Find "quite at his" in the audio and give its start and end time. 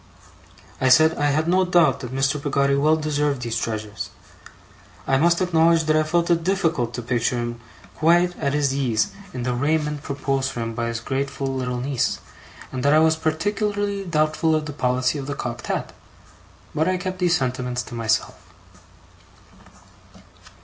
7.95-8.73